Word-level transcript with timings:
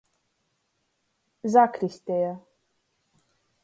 Zakristeja. 1.53 2.33